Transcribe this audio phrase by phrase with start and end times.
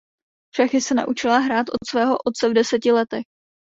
[0.55, 3.23] Šachy se naučila hrát od svého otce v deseti letech.